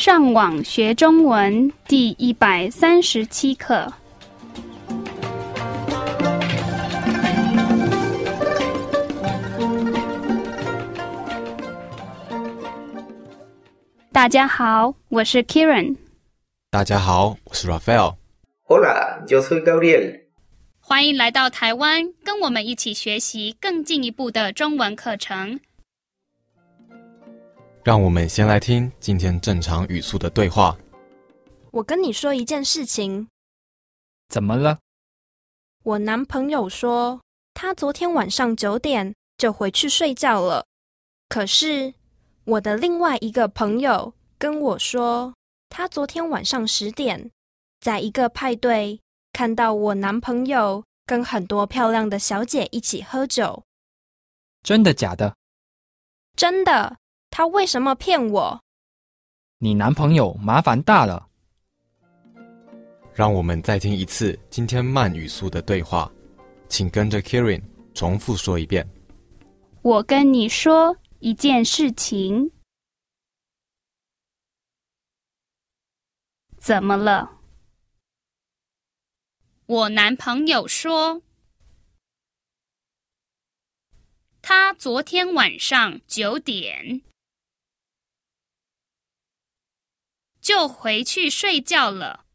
[0.00, 3.92] 上网学中文第一百三十七课。
[14.10, 15.96] 大家好，我是 Kieran。
[16.70, 18.14] 大家好，我是 Raphael。
[18.66, 20.22] Hola, yo soy Gabriel。
[20.80, 25.60] 欢迎来到台湾，跟我们一起学习更进一步的中文课程。
[27.82, 30.76] 让我们先来听今天正常语速的对话。
[31.70, 33.28] 我跟你说一件事情，
[34.28, 34.78] 怎么了？
[35.82, 37.22] 我男朋友说
[37.54, 40.66] 他昨天晚上九点就回去睡觉了，
[41.28, 41.94] 可是
[42.44, 45.32] 我的另外一个朋友跟我说，
[45.70, 47.30] 他昨天晚上十点
[47.80, 49.00] 在一个派对
[49.32, 53.62] 看到我男朋友跟很多漂亮的小姐一起喝酒。
[54.62, 55.34] 真的假的？
[56.36, 56.98] 真的，
[57.30, 58.60] 他为什么骗我？
[59.58, 61.28] 你男朋友麻烦大了。
[63.14, 66.10] 让我们再听一次今天慢语速的对话，
[66.68, 67.62] 请跟着 Kirin
[67.94, 68.88] 重复说一遍。
[69.82, 72.50] 我跟你说一件事情，
[76.58, 77.38] 怎么了？
[79.66, 81.22] 我男朋友说，
[84.42, 87.02] 他昨天晚上九点
[90.50, 92.26] 就回去睡觉了。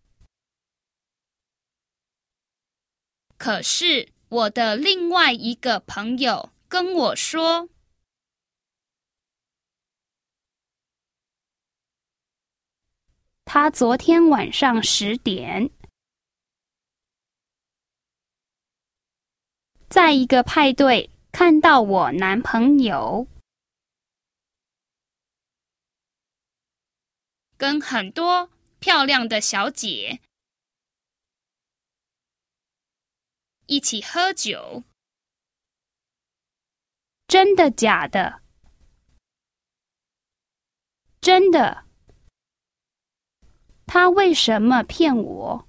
[3.38, 7.68] 可是我的另外一个朋友跟我说，
[13.44, 15.70] 他昨天晚上十点
[19.90, 23.28] 在一个派对看到我男朋友
[27.58, 30.20] 跟很多漂亮的小姐
[33.66, 34.84] 一起喝酒。
[37.28, 38.42] 真的假的？
[41.20, 41.86] 真的。
[43.88, 45.68] 他为什么骗我？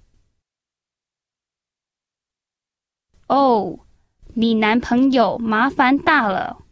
[3.29, 3.87] 哦，
[4.35, 6.66] 你男朋友麻烦大了。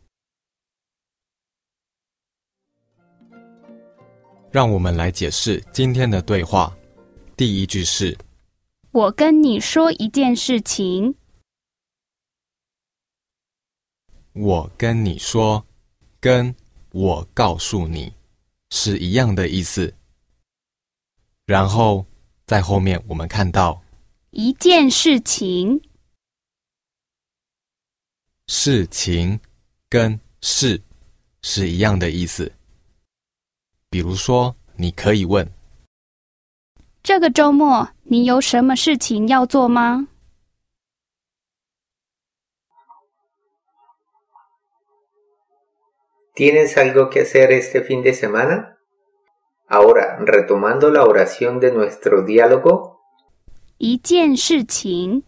[4.54, 6.72] 让我们来解释今天的对话。
[7.36, 8.16] 第一句是
[8.92, 11.12] 我跟你说一件事情，
[14.32, 15.66] 我跟你说，
[16.20, 16.54] 跟
[16.92, 18.14] 我告诉你
[18.70, 19.92] 是一样的意思。
[21.46, 22.06] 然后
[22.46, 23.82] 在后面我们看到
[24.30, 25.82] 一件事情，
[28.46, 29.40] 事情
[29.88, 30.80] 跟事
[31.42, 32.52] 是一样的意思。
[33.93, 35.51] 比如说，你可以问
[37.01, 40.07] 这个周末你有什么事情要做吗？
[46.35, 48.77] ¿Tienes algo que hacer este fin de semana?
[49.67, 52.97] Ahora, retomando la oración de nuestro diálogo,
[53.77, 55.23] 一件事情，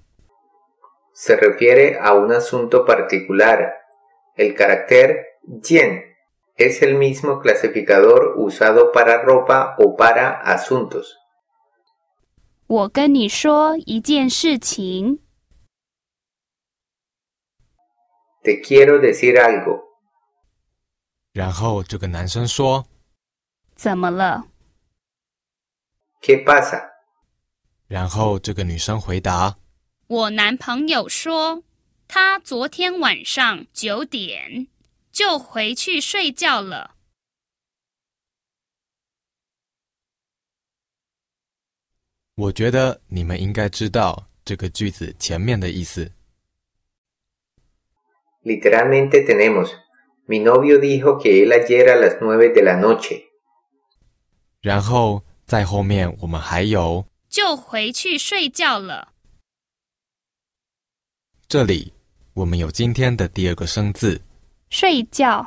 [1.14, 3.74] se refiere a un asunto particular.
[4.38, 6.02] El carácter yen
[6.58, 11.18] es el mismo clasificador usado para ropa o para asuntos.
[12.68, 15.20] 我跟你说一件事情，
[18.44, 19.82] Te quiero decir algo.
[21.34, 22.86] 然后这个男生说，
[23.76, 24.48] 怎么了？
[26.22, 26.92] ¿Qué pasa?
[27.88, 29.58] 然后这个女生回答，
[30.08, 31.64] 我男朋友说，
[32.08, 34.68] 他昨天晚上九点
[35.17, 36.95] 就回去睡觉了。
[42.35, 46.13] 我觉得你们应该知道这个句子前面的意思。
[48.45, 49.71] Literalmente tenemos,
[50.29, 53.23] mi novio dijo que él ayer a las nueve de la noche.
[54.61, 59.15] 然后在后面我们还有就回去睡觉了。
[61.49, 61.95] 这里，
[62.35, 64.21] 我们有今天的第二个生字，
[64.70, 65.46] 睡觉，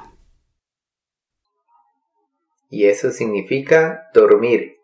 [2.70, 4.76] y eso significa dormir.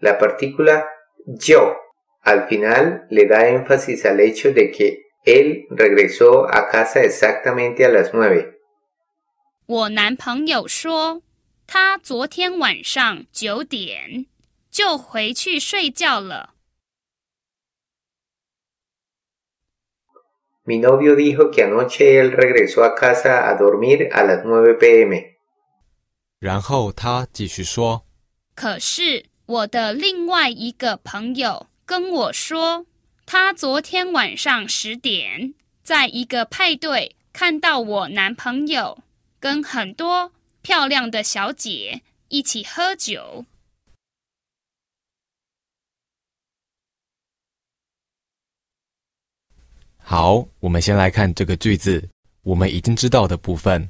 [0.00, 0.86] La partícula
[1.26, 1.76] yo
[2.22, 7.88] al final le da énfasis al hecho de que él regresó a casa exactamente a
[7.88, 8.58] las nueve.
[9.66, 11.22] 我男朋友说，
[11.66, 14.26] 他昨天晚上九点
[14.70, 16.53] 就回去睡觉了。
[20.65, 25.35] Mi novio dijo que anoche él regresó a casa a dormir a las 9 pm.
[26.39, 28.03] 然后他继续说，
[28.55, 32.85] 可是我的另外一个朋友跟我说，
[33.27, 35.53] 他昨天晚上十点
[35.83, 38.97] 在一个派对看到我男朋友
[39.39, 40.31] 跟很多
[40.63, 43.45] 漂亮的小姐一起喝酒。
[50.07, 52.09] 好，我们先来看这个句子，
[52.43, 53.89] 我们已经知道的部分。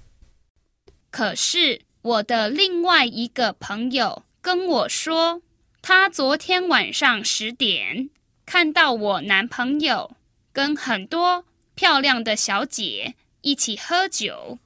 [1.11, 5.41] 可是我的另外一个朋友跟我说，
[5.81, 8.09] 他昨天晚上十点
[8.45, 10.15] 看到我男朋友
[10.53, 11.43] 跟很多
[11.75, 14.57] 漂亮的小姐一起喝酒。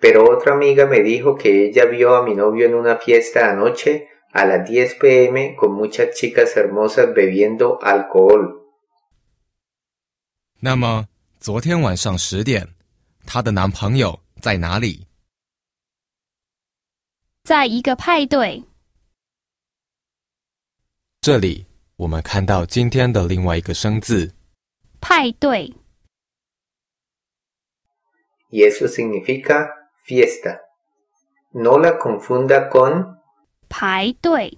[0.00, 4.08] Pero otra amiga me dijo que ella vio a mi novio en una fiesta anoche
[4.33, 8.55] a las 10 pm con muchas chicas hermosas bebiendo alcohol.
[10.61, 11.07] 那么
[11.39, 12.75] 昨天晚上十点，
[13.25, 15.07] 她的男朋友在哪里？
[17.43, 18.63] 在一个派对，
[21.21, 21.65] 这里
[21.95, 24.33] 我们看到今天的另外一个生字，
[25.01, 25.73] 派对
[28.51, 29.69] Y eso significa
[30.05, 30.59] fiesta.
[31.51, 33.19] No la confunda con
[33.73, 34.57] 排队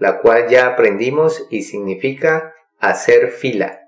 [0.00, 3.80] la cual ya aprendimos y significa hacer fila.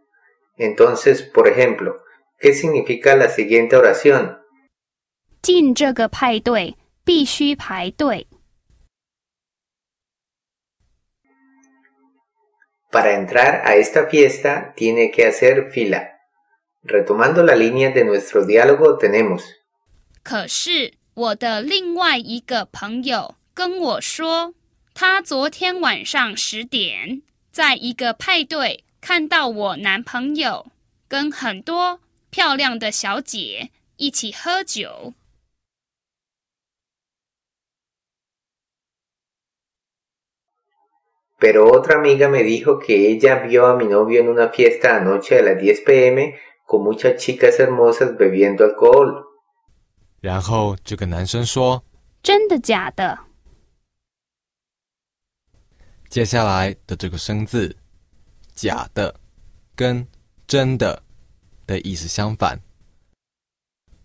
[0.56, 2.02] Entonces, por ejemplo,
[2.38, 4.38] ¿qué significa la siguiente oración?
[5.40, 8.28] 进这个派对必须排队。
[12.92, 16.20] Para entrar a esta fiesta tiene que hacer fila.
[16.84, 19.42] Retomando la línea de nuestro diálogo tenemos
[20.22, 24.53] 可是 我的另外一个朋友跟我说，
[24.93, 30.67] 他昨天晚上十点在一个派对看到我男朋友
[31.07, 35.15] 跟很多漂亮的小姐一起喝酒。
[41.39, 45.41] Pero otra amiga me dijo que ella vio a mi novio en una fiesta anoche a
[45.41, 46.35] las 10 pm
[46.67, 49.26] con muchas chicas hermosas bebiendo alcohol.
[50.19, 51.83] 然后这个男生说，
[52.23, 53.17] 真的假的？
[56.09, 57.75] 接下来的这个生字，
[58.53, 59.19] 假的
[59.75, 60.07] 跟
[60.47, 61.03] 真的
[61.65, 62.59] 的意思相反，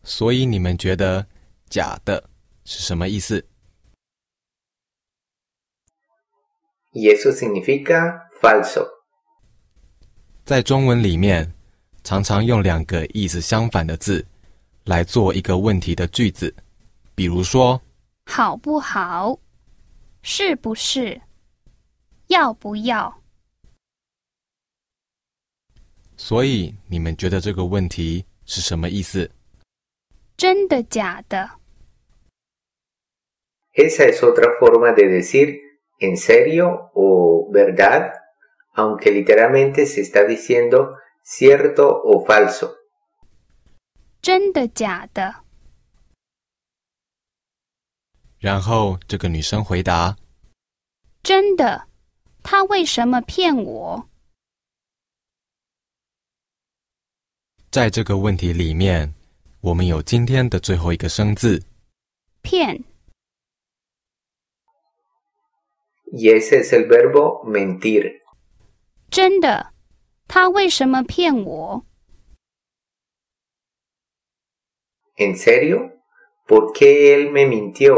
[0.02, 1.26] 所以你们觉得
[1.70, 2.28] 假的
[2.64, 3.46] 是什么意思
[6.92, 8.86] ？Y eso significa falso.
[10.44, 11.54] 在中文里面，
[12.02, 14.26] 常常用两个意思相反的字
[14.84, 16.54] 来做一个问题的句子，
[17.14, 17.80] 比如说，
[18.26, 19.38] 好不好？
[20.22, 21.20] 是不是？
[22.28, 23.22] 要不要？
[26.16, 29.30] 所以你们觉得这个问题是什么意思？
[30.36, 31.50] 真的假的
[33.74, 35.60] ？Esa es otra forma de decir
[36.00, 38.12] en serio o verdad,
[38.74, 42.81] aunque literalmente se está diciendo cierto o falso.
[44.22, 45.42] 真的假的？
[48.38, 50.16] 然后这个女生回答，
[51.24, 51.88] 真的。
[52.44, 54.08] 他为什么骗我？
[57.70, 59.12] 在这个问题里面，
[59.60, 61.64] 我们有今天的最后一个生字，
[62.42, 62.84] 骗
[66.12, 68.20] Y ese es el verbo mentir.
[69.10, 69.72] 真的。
[70.28, 71.84] 他为什么骗我？
[75.22, 76.02] ¿En serio?
[76.48, 77.94] ¿Por qué él me mintió?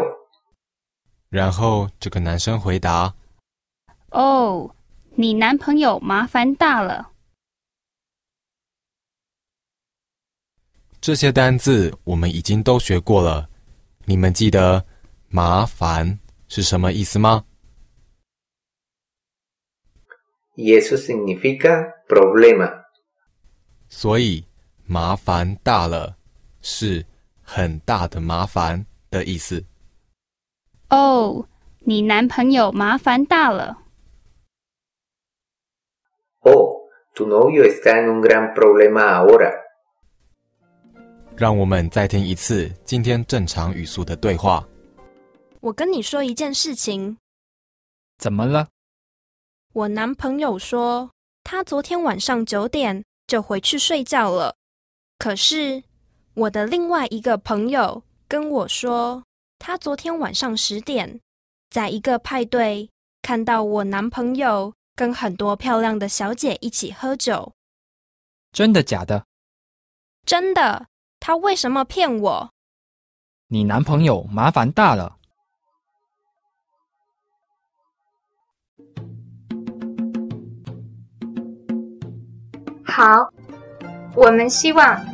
[1.30, 3.14] 然后这个男生回答，
[4.10, 4.74] 哦，
[5.16, 7.12] 你男朋友麻烦大了。
[11.00, 13.48] 这些单字我们已经都学过了，
[14.04, 14.84] 你们记得
[15.28, 17.46] “麻烦”是什么意思吗
[20.56, 22.84] ？Y eso significa problema.
[23.88, 24.44] 所以
[24.86, 26.16] “麻烦大了”
[26.62, 27.04] 是
[27.44, 29.64] 很大的麻烦的意思。
[30.88, 31.46] 哦，
[31.80, 33.78] 你男朋友麻烦大了。
[36.40, 39.52] Oh, tu novio está en un gran problema ahora.
[41.36, 44.66] 让我们再听一次今天正常语速的对话。
[45.60, 47.16] 我跟你说一件事情，
[48.18, 48.68] 怎么了？
[49.72, 51.10] 我男朋友说
[51.42, 54.54] 他昨天晚上九点就回去睡觉了，
[55.18, 55.82] 可是
[56.34, 59.22] 我的另外一个朋友跟我说，
[59.60, 61.20] 他昨天晚上十点
[61.70, 62.90] 在一个派对
[63.22, 67.52] 看到我男朋友跟很多漂亮的小姐一起喝酒。
[68.50, 69.24] 真的假的？
[70.26, 70.88] 真的，
[71.20, 72.50] 他为什么骗我？
[73.46, 75.16] 你男朋友麻烦大了。
[82.84, 83.32] 好，
[84.16, 85.13] 我们希望